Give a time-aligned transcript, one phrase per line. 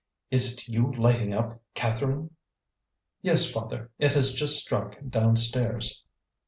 [0.31, 2.31] Is it you lighting up, Catherine?"
[3.21, 6.03] "Yes, father; it has just struck downstairs."